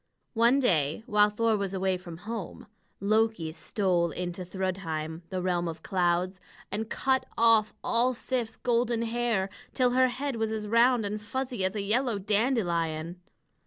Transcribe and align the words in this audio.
One 0.33 0.59
day, 0.59 1.03
while 1.05 1.29
Thor 1.29 1.55
was 1.55 1.75
away 1.75 1.95
from 1.95 2.17
home, 2.25 2.65
Loki 2.99 3.51
stole 3.51 4.09
into 4.09 4.43
Thrudheim, 4.43 5.21
the 5.29 5.43
realm 5.43 5.67
of 5.67 5.83
clouds, 5.83 6.41
and 6.71 6.89
cut 6.89 7.27
off 7.37 7.75
all 7.83 8.15
Sif's 8.15 8.57
golden 8.57 9.03
hair, 9.03 9.47
till 9.75 9.91
her 9.91 10.07
head 10.07 10.37
was 10.37 10.49
as 10.51 10.67
round 10.67 11.05
and 11.05 11.21
fuzzy 11.21 11.63
as 11.63 11.75
a 11.75 11.83
yellow 11.83 12.17
dandelion. 12.17 13.21